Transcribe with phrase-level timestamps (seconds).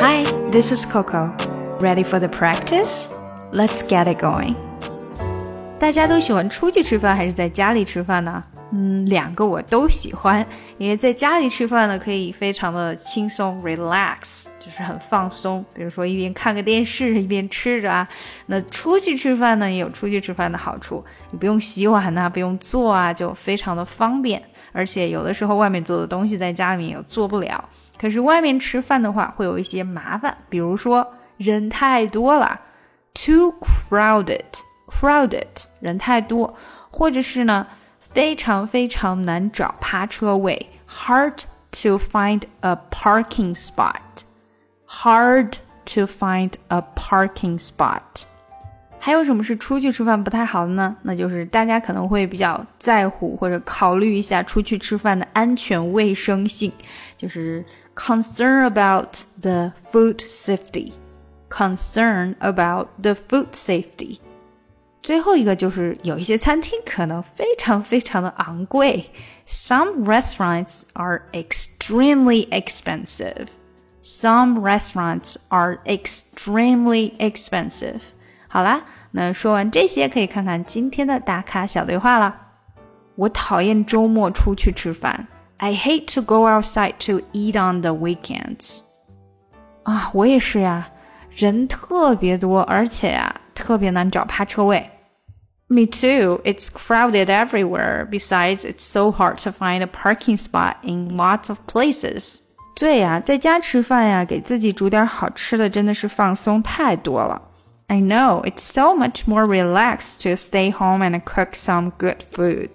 [0.00, 1.34] Hi, this is Coco.
[1.80, 3.12] Ready for the practice?
[3.52, 4.54] Let's get it going.
[5.78, 8.42] 大家都喜欢出去吃饭还是在家里吃饭呢？
[8.73, 10.45] 嗯，两个我都喜欢，
[10.77, 15.63] 因为在家里吃饭呢，可以非常的轻松，relax，就是很放松。
[15.73, 18.07] 比如说一边看个电视一边吃着啊。
[18.45, 24.41] 那出去吃饭呢，也有出去吃饭的好处，你不用洗碗呐，不用做啊，就非常的方便。
[24.71, 27.61] 而且有的时候外面做的东西在家里面也做不了。
[27.99, 32.57] 可是外面吃饭的话，会有一些麻烦，比如说人太多了
[33.13, 35.43] ，too crowded，crowded，
[35.81, 36.55] 人太多，
[36.89, 37.67] 或者是呢。
[38.10, 44.22] 非常非常难找趴车位，hard to find a parking spot.
[44.86, 48.24] Hard to find a parking spot.
[48.98, 50.96] 还有什么是出去吃饭不太好的呢？
[51.02, 56.72] 那就是大家可能会比较在乎或者考虑一下出去吃饭的安全卫生性，
[57.16, 60.92] 就是 concern about the food safety.
[61.48, 64.18] Concern about the food safety.
[65.03, 69.09] 最后一个就是有一些餐厅可能非常非常的昂贵。
[69.47, 73.47] Some restaurants are extremely expensive.
[74.03, 78.01] Some restaurants are extremely expensive.
[78.47, 82.35] 好啦，那说完这些，可以看看今天的打卡小对话了。
[83.15, 85.27] 我讨厌周末出去吃饭。
[85.57, 88.81] I hate to go outside to eat on the weekends.
[89.83, 90.89] 啊，我也是呀，
[91.29, 93.40] 人特别多，而且呀。
[93.54, 94.90] 特别难找趴车位。
[95.68, 96.40] Me too.
[96.44, 98.08] It's crowded everywhere.
[98.08, 102.40] Besides, it's so hard to find a parking spot in lots of places.
[102.76, 107.42] 对呀，在家吃饭呀，给自己煮点好吃的，真的是放松太多了。
[107.88, 112.70] I know it's so much more relaxed to stay home and cook some good food.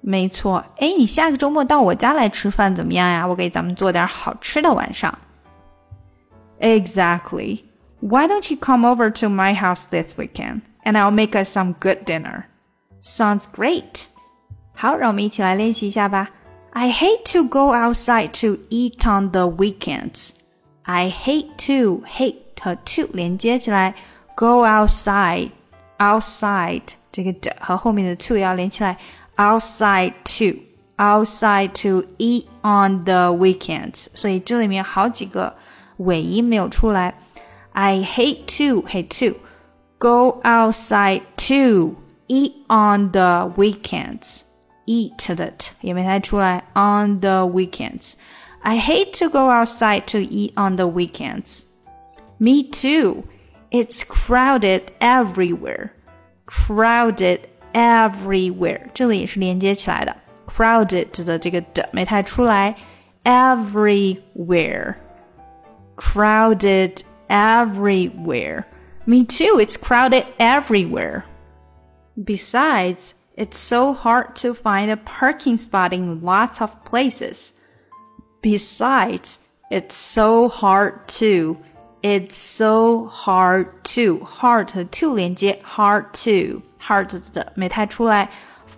[0.00, 3.26] 没错，哎，你下个周末到我家来吃饭怎么样呀？
[3.26, 5.16] 我给咱们做点好吃的晚上。
[6.60, 7.64] Exactly.
[8.00, 11.74] Why don't you come over to my house this weekend and I'll make us some
[11.78, 12.46] good dinner?
[13.00, 14.06] Sounds great.
[14.74, 16.30] 好，让我们一起来练习一下吧。
[16.70, 20.30] I hate to go outside to eat on the weekends.
[20.84, 23.94] I hate to hate 和 to 连接起来，
[24.34, 25.50] go outside
[25.98, 26.82] outside
[27.12, 28.96] 这个的和后面的 to 要连起来，
[29.36, 30.58] outside to
[30.96, 34.06] outside to eat on the weekends。
[34.14, 35.54] 所以这里面好几个
[35.98, 37.14] 尾音没有出来。
[37.76, 39.36] I hate to hate to
[39.98, 41.96] go outside to
[42.28, 44.44] eat on the weekends.
[44.86, 48.14] Eat 的 t 也没太出来 on the weekends.
[48.62, 51.66] I hate to go outside to eat on the weekends.
[52.38, 53.24] Me too.
[53.70, 55.90] It's crowded everywhere.
[56.46, 57.40] Crowded
[57.72, 58.88] everywhere.
[58.92, 60.14] 这里也是连接起来的。
[60.46, 62.76] Crowded 的这个的没太出来。
[63.24, 64.96] Everywhere.
[65.96, 68.66] Crowded everywhere.
[69.06, 71.24] Me too, it's crowded everywhere.
[72.22, 77.54] Besides, it's so hard to find a parking spot in lots of places.
[78.42, 81.58] Besides, it's so hard to.
[82.02, 88.28] It's so hard to hard to 连接 hard to hard 的没太出来，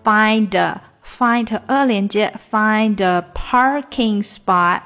[0.04, 0.50] find
[1.02, 4.82] find a 连接 find a parking spot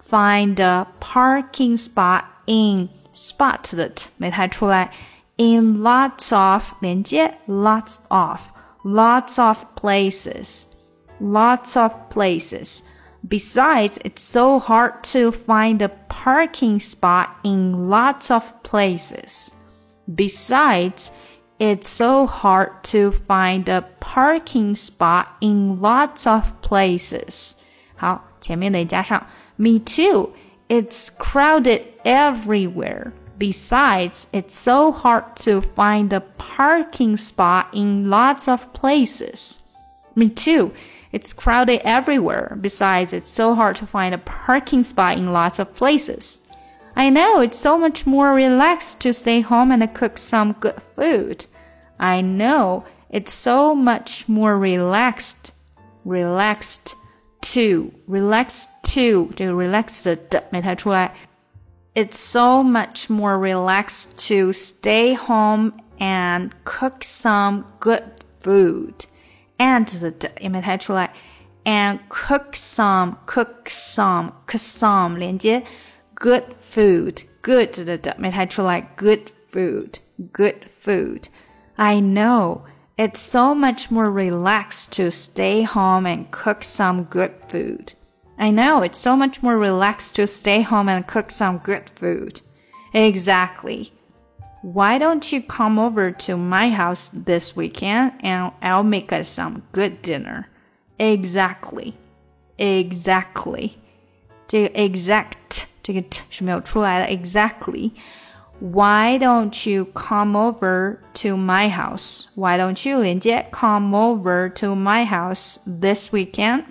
[0.00, 4.90] find a parking spot in spot 的 t 没太出来，
[5.36, 8.50] in lots of 连接 lots of
[8.84, 10.78] lots of places
[11.20, 12.82] lots of places.
[13.28, 19.52] Besides, it's so hard to find a parking spot in lots of places.
[20.06, 21.10] Besides,
[21.58, 27.56] it's so hard to find a parking spot in lots of places.
[27.96, 29.26] 好，前面得加上
[29.56, 30.30] me too.
[30.73, 33.13] It's crowded everywhere.
[33.37, 39.61] Besides, it's so hard to find a parking spot in lots of places.
[40.15, 40.73] Me too.
[41.11, 42.57] It's crowded everywhere.
[42.59, 46.47] Besides, it's so hard to find a parking spot in lots of places.
[46.95, 51.45] I know it's so much more relaxed to stay home and cook some good food.
[51.99, 55.53] I know it's so much more relaxed,
[56.03, 56.95] relaxed
[57.42, 61.14] to relax to 这个 relax 的没太出来。
[61.94, 68.04] It's so much more relaxed to stay home and cook some good
[68.40, 69.06] food.
[69.58, 71.12] And 的的也没太出来。
[71.64, 75.64] And cook some, cook some, cook some 连接
[76.14, 78.80] good food, good 的的没太出来。
[78.96, 79.94] Good food,
[80.32, 81.24] good food.
[81.76, 82.62] I know.
[82.96, 87.92] It's so much more relaxed to stay home and cook some good food.
[88.38, 92.40] I know it's so much more relaxed to stay home and cook some good food.
[92.92, 93.92] Exactly.
[94.62, 99.62] Why don't you come over to my house this weekend and I'll make us some
[99.72, 100.48] good dinner?
[100.98, 101.94] Exactly.
[102.58, 103.76] Exactly.
[104.48, 107.92] 这个 exact 这个 t 是没有出来的 exactly。
[108.60, 112.28] Why don't you come over to my house?
[112.34, 116.64] Why don't you 连接 come over to my house this weekend?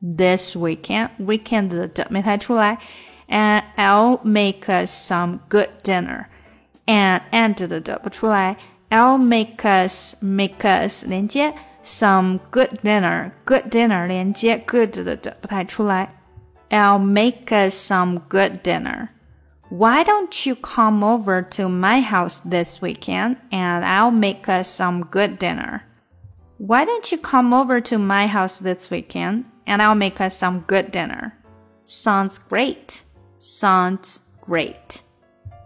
[0.00, 2.78] This weekend weekend 的没太出来，
[3.28, 6.26] and I'll make us some good dinner.
[6.86, 8.56] And and 的的不出来，
[8.90, 11.52] I'll make us make us 连接
[11.84, 16.14] some good dinner good dinner 连接 good 的的不太出来。
[16.70, 19.08] I'll make us some good dinner.
[19.70, 25.04] Why don't you come over to my house this weekend and I'll make us some
[25.10, 25.82] good dinner?
[26.58, 30.60] Why don't you come over to my house this weekend and I'll make us some
[30.68, 31.34] good dinner?
[31.84, 33.02] Sounds great.
[33.40, 35.02] Sounds great.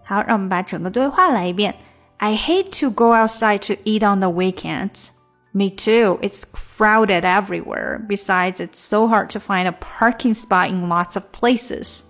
[0.05, 1.75] 好，让我们把整个对话来一遍。
[2.17, 5.11] I hate to go outside to eat on the weekends.
[5.53, 6.19] Me too.
[6.23, 7.99] It's crowded everywhere.
[8.07, 12.05] Besides, it's so hard to find a parking spot in lots of places.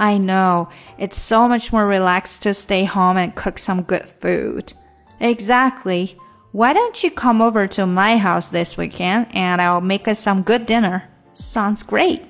[0.00, 0.70] I know.
[0.96, 4.72] It's so much more relaxed to stay home and cook some good food.
[5.20, 6.16] Exactly.
[6.52, 10.40] Why don't you come over to my house this weekend and I'll make us some
[10.40, 11.06] good dinner?
[11.34, 12.29] Sounds great.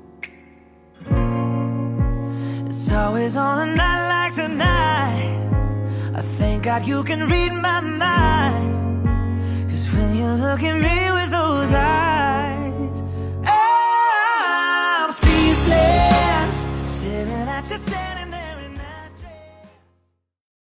[6.15, 9.69] I thank God you can read my mind.
[9.69, 12.10] Cause when you look at me with those eyes,